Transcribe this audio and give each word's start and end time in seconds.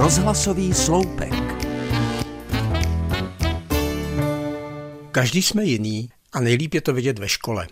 Rozhlasový 0.00 0.74
sloupek. 0.74 1.32
Každý 5.12 5.42
jsme 5.42 5.64
jiný 5.64 6.10
a 6.32 6.40
nejlíp 6.40 6.74
je 6.74 6.80
to 6.80 6.92
vidět 6.92 7.18
ve 7.18 7.28
škole. 7.28 7.68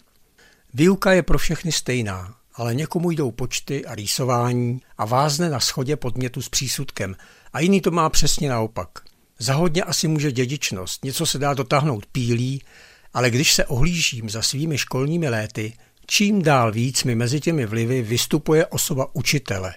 Výuka 0.74 1.12
je 1.12 1.22
pro 1.22 1.38
všechny 1.38 1.72
stejná, 1.72 2.34
ale 2.54 2.74
někomu 2.74 3.10
jdou 3.10 3.30
počty 3.30 3.86
a 3.86 3.94
rýsování 3.94 4.80
a 4.98 5.04
vázne 5.04 5.50
na 5.50 5.60
schodě 5.60 5.96
podmětu 5.96 6.42
s 6.42 6.48
přísudkem 6.48 7.16
a 7.52 7.60
jiný 7.60 7.80
to 7.80 7.90
má 7.90 8.10
přesně 8.10 8.48
naopak. 8.48 8.88
Za 9.38 9.54
hodně 9.54 9.82
asi 9.82 10.08
může 10.08 10.32
dědičnost, 10.32 11.04
něco 11.04 11.26
se 11.26 11.38
dá 11.38 11.54
dotáhnout 11.54 12.06
pílí, 12.06 12.62
ale 13.14 13.30
když 13.30 13.54
se 13.54 13.66
ohlížím 13.66 14.30
za 14.30 14.42
svými 14.42 14.78
školními 14.78 15.28
léty, 15.28 15.72
čím 16.06 16.42
dál 16.42 16.72
víc 16.72 17.04
mi 17.04 17.14
mezi 17.14 17.40
těmi 17.40 17.66
vlivy 17.66 18.02
vystupuje 18.02 18.66
osoba 18.66 19.14
učitele. 19.14 19.74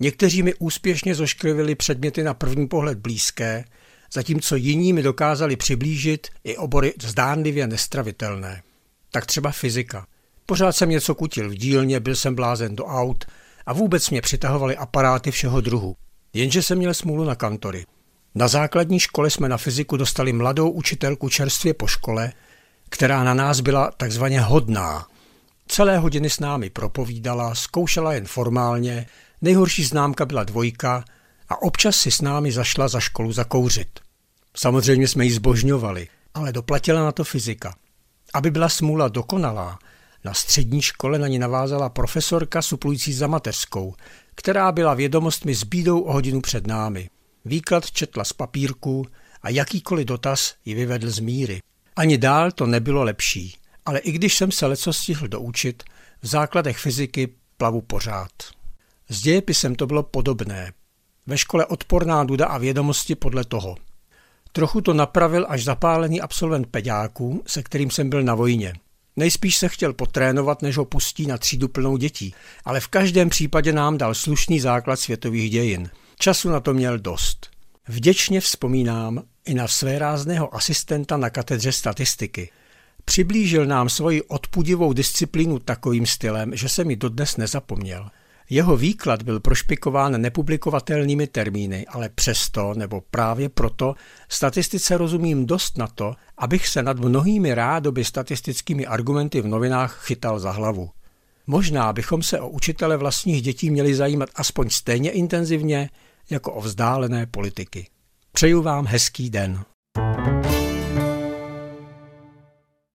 Někteří 0.00 0.42
mi 0.42 0.54
úspěšně 0.54 1.14
zoškrivili 1.14 1.74
předměty 1.74 2.22
na 2.22 2.34
první 2.34 2.68
pohled 2.68 2.98
blízké, 2.98 3.64
zatímco 4.12 4.56
jiní 4.56 4.92
mi 4.92 5.02
dokázali 5.02 5.56
přiblížit 5.56 6.28
i 6.44 6.56
obory 6.56 6.94
zdánlivě 7.02 7.66
nestravitelné. 7.66 8.62
Tak 9.10 9.26
třeba 9.26 9.50
fyzika. 9.50 10.06
Pořád 10.46 10.72
jsem 10.72 10.90
něco 10.90 11.14
kutil 11.14 11.50
v 11.50 11.54
dílně, 11.54 12.00
byl 12.00 12.16
jsem 12.16 12.34
blázen 12.34 12.76
do 12.76 12.84
aut 12.84 13.24
a 13.66 13.72
vůbec 13.72 14.10
mě 14.10 14.20
přitahovaly 14.20 14.76
aparáty 14.76 15.30
všeho 15.30 15.60
druhu. 15.60 15.96
Jenže 16.32 16.62
jsem 16.62 16.78
měl 16.78 16.94
smůlu 16.94 17.24
na 17.24 17.34
kantory. 17.34 17.84
Na 18.34 18.48
základní 18.48 19.00
škole 19.00 19.30
jsme 19.30 19.48
na 19.48 19.56
fyziku 19.56 19.96
dostali 19.96 20.32
mladou 20.32 20.70
učitelku 20.70 21.28
čerstvě 21.28 21.74
po 21.74 21.86
škole, 21.86 22.32
která 22.88 23.24
na 23.24 23.34
nás 23.34 23.60
byla 23.60 23.90
takzvaně 23.96 24.40
hodná. 24.40 25.06
Celé 25.68 25.98
hodiny 25.98 26.30
s 26.30 26.40
námi 26.40 26.70
propovídala, 26.70 27.54
zkoušela 27.54 28.12
jen 28.12 28.26
formálně, 28.26 29.06
nejhorší 29.40 29.84
známka 29.84 30.26
byla 30.26 30.44
dvojka 30.44 31.04
a 31.48 31.62
občas 31.62 31.96
si 31.96 32.10
s 32.10 32.20
námi 32.20 32.52
zašla 32.52 32.88
za 32.88 33.00
školu 33.00 33.32
zakouřit. 33.32 34.00
Samozřejmě 34.56 35.08
jsme 35.08 35.24
ji 35.24 35.32
zbožňovali, 35.32 36.08
ale 36.34 36.52
doplatila 36.52 37.04
na 37.04 37.12
to 37.12 37.24
fyzika. 37.24 37.74
Aby 38.34 38.50
byla 38.50 38.68
smůla 38.68 39.08
dokonalá, 39.08 39.78
na 40.24 40.34
střední 40.34 40.82
škole 40.82 41.18
na 41.18 41.28
ní 41.28 41.38
navázala 41.38 41.88
profesorka 41.88 42.62
suplující 42.62 43.12
za 43.12 43.26
mateřskou, 43.26 43.94
která 44.34 44.72
byla 44.72 44.94
vědomostmi 44.94 45.54
s 45.54 45.64
bídou 45.64 46.00
o 46.00 46.12
hodinu 46.12 46.40
před 46.40 46.66
námi. 46.66 47.10
Výklad 47.44 47.90
četla 47.90 48.24
z 48.24 48.32
papírku 48.32 49.06
a 49.42 49.50
jakýkoliv 49.50 50.06
dotaz 50.06 50.54
ji 50.64 50.74
vyvedl 50.74 51.10
z 51.10 51.18
míry. 51.18 51.60
Ani 51.96 52.18
dál 52.18 52.52
to 52.52 52.66
nebylo 52.66 53.02
lepší, 53.02 53.56
ale 53.88 53.98
i 53.98 54.12
když 54.12 54.36
jsem 54.36 54.52
se 54.52 54.66
leco 54.66 54.92
stihl 54.92 55.28
doučit, 55.28 55.82
v 56.22 56.26
základech 56.26 56.78
fyziky 56.78 57.28
plavu 57.56 57.80
pořád. 57.80 58.30
S 59.08 59.20
dějepisem 59.20 59.74
to 59.74 59.86
bylo 59.86 60.02
podobné. 60.02 60.72
Ve 61.26 61.38
škole 61.38 61.66
odporná 61.66 62.24
duda 62.24 62.46
a 62.46 62.58
vědomosti 62.58 63.14
podle 63.14 63.44
toho. 63.44 63.76
Trochu 64.52 64.80
to 64.80 64.94
napravil 64.94 65.46
až 65.48 65.64
zapálený 65.64 66.20
absolvent 66.20 66.66
peďáků, 66.66 67.42
se 67.46 67.62
kterým 67.62 67.90
jsem 67.90 68.10
byl 68.10 68.22
na 68.22 68.34
vojně. 68.34 68.72
Nejspíš 69.16 69.56
se 69.56 69.68
chtěl 69.68 69.92
potrénovat, 69.92 70.62
než 70.62 70.76
ho 70.76 70.84
pustí 70.84 71.26
na 71.26 71.38
třídu 71.38 71.68
plnou 71.68 71.96
dětí, 71.96 72.34
ale 72.64 72.80
v 72.80 72.88
každém 72.88 73.28
případě 73.28 73.72
nám 73.72 73.98
dal 73.98 74.14
slušný 74.14 74.60
základ 74.60 75.00
světových 75.00 75.50
dějin. 75.50 75.90
Času 76.18 76.50
na 76.50 76.60
to 76.60 76.74
měl 76.74 76.98
dost. 76.98 77.50
Vděčně 77.86 78.40
vzpomínám 78.40 79.22
i 79.44 79.54
na 79.54 79.68
své 79.68 79.98
rázného 79.98 80.54
asistenta 80.54 81.16
na 81.16 81.30
katedře 81.30 81.72
statistiky. 81.72 82.50
Přiblížil 83.08 83.66
nám 83.66 83.88
svoji 83.88 84.22
odpudivou 84.22 84.92
disciplínu 84.92 85.58
takovým 85.58 86.06
stylem, 86.06 86.56
že 86.56 86.68
se 86.68 86.84
mi 86.84 86.96
dodnes 86.96 87.36
nezapomněl. 87.36 88.08
Jeho 88.50 88.76
výklad 88.76 89.22
byl 89.22 89.40
prošpikován 89.40 90.20
nepublikovatelnými 90.20 91.26
termíny, 91.26 91.86
ale 91.86 92.08
přesto, 92.08 92.74
nebo 92.74 93.02
právě 93.10 93.48
proto, 93.48 93.94
statistice 94.28 94.98
rozumím 94.98 95.46
dost 95.46 95.78
na 95.78 95.86
to, 95.86 96.14
abych 96.38 96.68
se 96.68 96.82
nad 96.82 96.98
mnohými 96.98 97.54
rádoby 97.54 98.04
statistickými 98.04 98.86
argumenty 98.86 99.40
v 99.40 99.46
novinách 99.46 100.04
chytal 100.06 100.38
za 100.38 100.50
hlavu. 100.50 100.90
Možná 101.46 101.92
bychom 101.92 102.22
se 102.22 102.40
o 102.40 102.48
učitele 102.48 102.96
vlastních 102.96 103.42
dětí 103.42 103.70
měli 103.70 103.94
zajímat 103.94 104.28
aspoň 104.34 104.70
stejně 104.70 105.10
intenzivně 105.10 105.90
jako 106.30 106.52
o 106.52 106.60
vzdálené 106.60 107.26
politiky. 107.26 107.86
Přeju 108.32 108.62
vám 108.62 108.86
hezký 108.86 109.30
den. 109.30 109.64